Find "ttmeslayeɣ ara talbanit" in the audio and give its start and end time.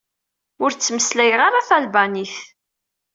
0.73-2.35